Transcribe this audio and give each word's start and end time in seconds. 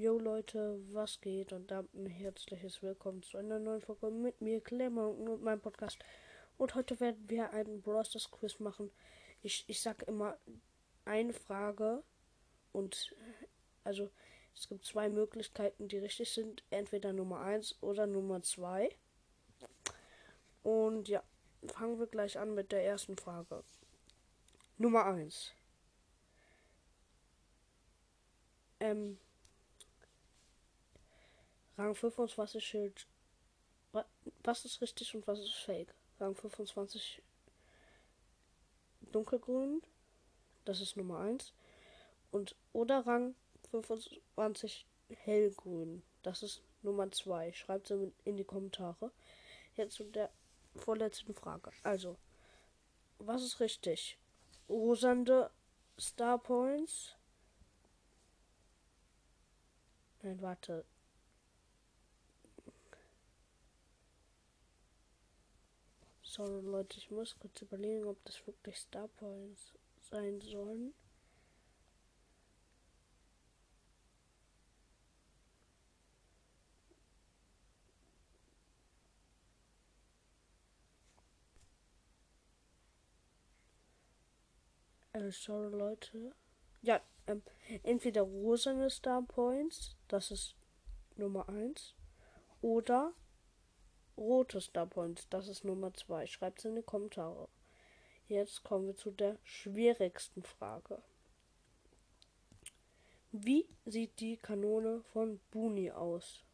Jo 0.00 0.18
Leute, 0.18 0.80
was 0.94 1.20
geht? 1.20 1.52
Und 1.52 1.70
damit 1.70 1.92
ein 1.92 2.06
herzliches 2.06 2.82
Willkommen 2.82 3.22
zu 3.22 3.36
einer 3.36 3.58
neuen 3.58 3.82
Folge 3.82 4.10
mit 4.10 4.40
mir, 4.40 4.62
Clemmer 4.62 5.10
und 5.10 5.42
meinem 5.42 5.60
Podcast. 5.60 5.98
Und 6.56 6.74
heute 6.74 6.98
werden 7.00 7.28
wir 7.28 7.50
einen 7.50 7.82
Brosters 7.82 8.30
Quiz 8.30 8.60
machen. 8.60 8.90
Ich, 9.42 9.66
ich 9.66 9.82
sag 9.82 10.02
immer 10.04 10.38
eine 11.04 11.34
Frage 11.34 12.02
und 12.72 13.14
also 13.84 14.08
es 14.54 14.70
gibt 14.70 14.86
zwei 14.86 15.10
Möglichkeiten, 15.10 15.86
die 15.86 15.98
richtig 15.98 16.32
sind. 16.32 16.64
Entweder 16.70 17.12
Nummer 17.12 17.40
1 17.40 17.82
oder 17.82 18.06
Nummer 18.06 18.40
2. 18.40 18.88
Und 20.62 21.10
ja, 21.10 21.22
fangen 21.66 21.98
wir 21.98 22.06
gleich 22.06 22.38
an 22.38 22.54
mit 22.54 22.72
der 22.72 22.86
ersten 22.86 23.18
Frage. 23.18 23.62
Nummer 24.78 25.04
1. 25.04 25.52
Ähm, 28.80 29.18
Rang 31.80 31.94
25 31.94 32.62
Schild. 32.62 33.06
Was 34.44 34.66
ist 34.66 34.82
richtig 34.82 35.14
und 35.14 35.26
was 35.26 35.38
ist 35.38 35.54
fake? 35.54 35.94
Rang 36.18 36.34
25 36.34 37.22
dunkelgrün. 39.12 39.82
Das 40.66 40.82
ist 40.82 40.98
Nummer 40.98 41.20
1. 41.20 41.54
Und 42.32 42.54
oder 42.74 43.06
Rang 43.06 43.34
25 43.70 44.86
hellgrün. 45.24 46.02
Das 46.22 46.42
ist 46.42 46.62
Nummer 46.82 47.10
2. 47.10 47.54
Schreibt 47.54 47.90
es 47.90 48.12
in 48.24 48.36
die 48.36 48.44
Kommentare. 48.44 49.10
Jetzt 49.74 49.94
zu 49.94 50.04
der 50.04 50.30
vorletzten 50.76 51.34
Frage. 51.34 51.72
Also, 51.82 52.18
was 53.18 53.42
ist 53.42 53.58
richtig? 53.58 54.18
Rosande 54.68 55.50
Star 55.98 56.38
Points. 56.38 57.16
Nein, 60.20 60.42
warte. 60.42 60.84
Sorry 66.30 66.60
Leute, 66.60 66.96
ich 66.96 67.10
muss 67.10 67.36
kurz 67.40 67.60
überlegen, 67.60 68.06
ob 68.06 68.24
das 68.24 68.46
wirklich 68.46 68.76
Star 68.76 69.08
Points 69.08 69.74
sein 70.00 70.40
sollen. 70.40 70.94
Äh, 85.12 85.32
sorry 85.32 85.76
Leute. 85.76 86.32
Ja, 86.80 87.00
ähm, 87.26 87.42
entweder 87.82 88.22
rosane 88.22 88.88
Star 88.88 89.22
Points, 89.22 89.96
das 90.06 90.30
ist 90.30 90.54
Nummer 91.16 91.48
1, 91.48 91.96
oder 92.62 93.14
rote 94.20 94.60
Star 94.60 94.86
Points, 94.86 95.26
das 95.30 95.48
ist 95.48 95.64
Nummer 95.64 95.92
2. 95.92 96.26
Schreibt 96.26 96.60
es 96.60 96.66
in 96.66 96.76
die 96.76 96.82
Kommentare. 96.82 97.48
Jetzt 98.28 98.62
kommen 98.62 98.86
wir 98.86 98.96
zu 98.96 99.10
der 99.10 99.38
schwierigsten 99.42 100.44
Frage. 100.44 101.02
Wie 103.32 103.66
sieht 103.86 104.20
die 104.20 104.36
Kanone 104.36 105.02
von 105.12 105.40
Buni 105.50 105.90
aus? 105.90 106.44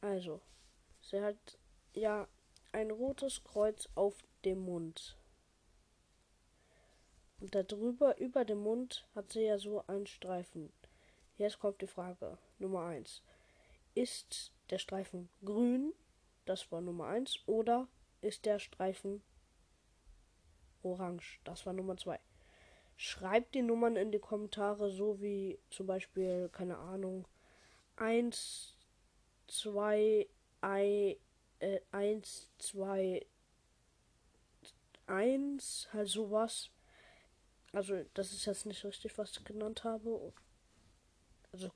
Also, 0.00 0.40
sie 1.00 1.20
hat 1.20 1.58
ja 1.94 2.28
ein 2.72 2.90
rotes 2.90 3.42
Kreuz 3.42 3.88
auf 3.94 4.14
dem 4.44 4.60
Mund. 4.60 5.16
Und 7.40 7.54
darüber, 7.54 8.16
über 8.18 8.44
dem 8.44 8.58
Mund, 8.58 9.06
hat 9.14 9.32
sie 9.32 9.42
ja 9.42 9.58
so 9.58 9.84
einen 9.86 10.06
Streifen. 10.06 10.72
Jetzt 11.36 11.58
kommt 11.58 11.82
die 11.82 11.86
Frage 11.86 12.38
Nummer 12.58 12.86
1. 12.86 13.22
Ist 13.94 14.52
der 14.70 14.78
Streifen 14.78 15.28
grün? 15.44 15.92
Das 16.44 16.70
war 16.70 16.80
Nummer 16.80 17.06
1. 17.06 17.40
Oder 17.46 17.88
ist 18.20 18.44
der 18.44 18.58
Streifen 18.58 19.22
orange? 20.82 21.40
Das 21.44 21.66
war 21.66 21.72
Nummer 21.72 21.96
2. 21.96 22.18
Schreibt 22.96 23.54
die 23.54 23.62
Nummern 23.62 23.96
in 23.96 24.10
die 24.10 24.18
Kommentare, 24.18 24.90
so 24.90 25.20
wie 25.20 25.58
zum 25.70 25.86
Beispiel, 25.86 26.48
keine 26.50 26.78
Ahnung, 26.78 27.28
1, 27.96 28.74
2, 29.48 30.26
1, 30.60 32.50
2, 32.58 33.26
1, 35.06 35.88
halt 35.92 36.08
sowas. 36.08 36.70
Also, 37.72 38.02
das 38.14 38.32
ist 38.32 38.46
jetzt 38.46 38.66
nicht 38.66 38.84
richtig, 38.84 39.18
was 39.18 39.32
ich 39.32 39.44
genannt 39.44 39.84
habe. 39.84 40.32
Also, 41.52 41.70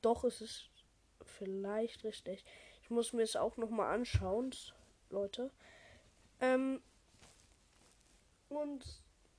doch 0.00 0.24
ist 0.24 0.40
es 0.40 0.70
vielleicht 1.42 2.04
richtig. 2.04 2.44
Ich 2.82 2.90
muss 2.90 3.12
mir 3.12 3.22
es 3.22 3.36
auch 3.36 3.56
noch 3.56 3.70
mal 3.70 3.92
anschauen, 3.92 4.54
Leute. 5.10 5.50
Ähm, 6.40 6.80
und 8.48 8.84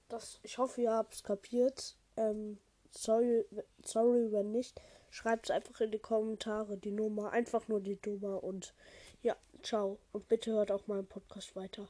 das, 0.10 0.40
ich 0.44 0.58
hoffe, 0.58 0.82
ihr 0.82 0.92
habt 0.92 1.14
es 1.14 1.24
kapiert. 1.24 1.96
Ähm, 2.18 2.60
sorry, 2.92 3.46
sorry, 3.84 4.32
wenn 4.32 4.52
nicht. 4.52 4.82
Schreibt 5.12 5.46
es 5.46 5.52
einfach 5.52 5.80
in 5.80 5.92
die 5.92 6.00
Kommentare, 6.00 6.78
die 6.78 6.92
Nummer, 6.92 7.32
einfach 7.32 7.68
nur 7.68 7.80
die 7.80 8.00
Nummer 8.06 8.44
und 8.44 8.74
ja, 9.22 9.38
ciao. 9.62 10.00
Und 10.12 10.28
bitte 10.28 10.52
hört 10.52 10.72
auch 10.72 10.88
meinen 10.88 11.08
Podcast 11.08 11.56
weiter. 11.56 11.88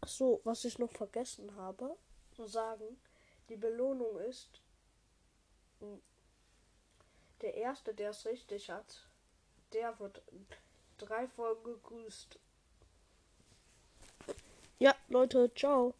Ach 0.00 0.08
so, 0.08 0.40
was 0.44 0.64
ich 0.64 0.78
noch 0.78 0.90
vergessen 0.90 1.54
habe 1.56 1.96
zu 2.32 2.46
sagen, 2.46 2.98
die 3.50 3.56
Belohnung 3.56 4.18
ist, 4.20 4.62
hm, 5.80 6.00
der 7.42 7.54
Erste, 7.54 7.94
der 7.94 8.10
es 8.10 8.26
richtig 8.26 8.70
hat, 8.70 9.09
der 9.72 9.98
wird 9.98 10.22
drei 10.98 11.26
Folgen 11.28 11.64
gegrüßt. 11.64 12.38
Ja, 14.78 14.94
Leute, 15.08 15.52
ciao. 15.54 15.94